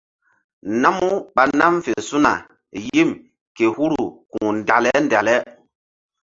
Namu 0.81 1.09
ɓa 1.35 1.43
nam 1.59 1.73
fe 1.83 1.91
su̧na 2.07 2.33
yim 2.91 3.09
ke 3.55 3.65
huru 3.75 4.01
ku̧h 4.31 4.47
ndekle 4.57 4.91
ndekle. 5.05 5.35